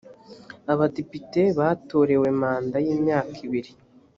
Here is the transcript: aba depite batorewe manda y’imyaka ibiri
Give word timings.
aba 0.71 0.85
depite 0.95 1.41
batorewe 1.59 2.27
manda 2.41 2.77
y’imyaka 2.85 3.35
ibiri 3.47 3.71